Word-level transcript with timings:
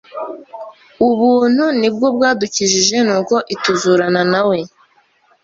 ubuntu 1.09 1.65
nibwo 1.79 2.07
bwa 2.15 2.29
dukijije 2.41 2.97
nuko 3.05 3.35
ituzurana 3.55 4.21
nawe 4.31 4.57